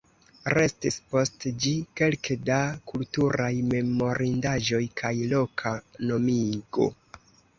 [0.57, 2.57] Restis post ĝi kelke da
[2.93, 5.75] kulturaj memorindaĵoj kaj loka
[6.13, 6.91] nomigo.